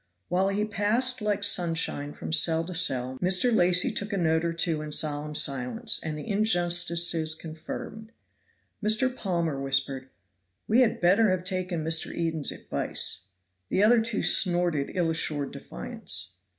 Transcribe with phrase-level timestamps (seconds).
[0.29, 3.55] While he passed like sunshine from cell to cell, Mr.
[3.55, 8.11] Lacy took a note or two in solemn silence, and the injustices conferred.
[8.83, 9.15] Mr.
[9.15, 10.09] Palmer whispered,
[10.67, 12.11] "We had better have taken Mr.
[12.17, 13.27] Eden's advice."
[13.69, 16.39] The other two snorted ill assured defiance.